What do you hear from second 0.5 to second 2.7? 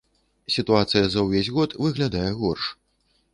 Сітуацыя за ўвесь год выглядае горш.